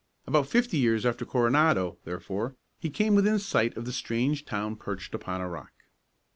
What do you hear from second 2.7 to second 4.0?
he came within sight of the